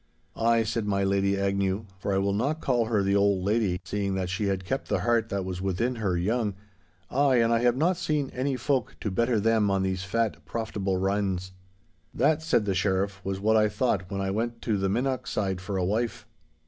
[0.35, 4.15] 'Ay,' said my Lady Agnew, for I will not call her the old lady, seeing
[4.15, 6.55] that she had kept the heart that was within her young,
[7.11, 10.97] 'ay, and I have not seen any folk to better them on these fat, profitable
[10.97, 11.51] Rhynns.'
[12.15, 15.61] 'That,' said the Sheriff, 'was what I thought when I went to the Minnoch side
[15.61, 16.25] for a wife.